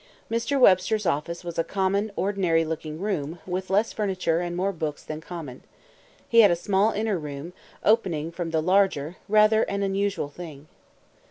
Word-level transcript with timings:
Mr. 0.31 0.59
Webster's 0.59 1.05
office 1.05 1.43
was 1.43 1.59
"a 1.59 1.63
common, 1.63 2.11
ordinary 2.15 2.65
looking 2.65 2.99
room, 2.99 3.37
with 3.45 3.69
less 3.69 3.93
furniture 3.93 4.39
and 4.41 4.55
more 4.57 4.71
books 4.71 5.03
than 5.03 5.21
common. 5.21 5.61
He 6.27 6.39
had 6.39 6.49
a 6.49 6.55
small 6.55 6.91
inner 6.91 7.19
room, 7.19 7.53
opening 7.83 8.31
from 8.31 8.49
the 8.49 8.63
larger, 8.63 9.17
rather 9.29 9.61
an 9.61 9.83
unusual 9.83 10.29
thing." 10.29 10.67